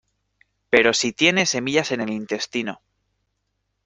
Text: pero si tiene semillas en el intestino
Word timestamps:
pero 0.71 0.95
si 0.95 1.13
tiene 1.13 1.45
semillas 1.45 1.91
en 1.91 2.01
el 2.01 2.09
intestino 2.09 2.81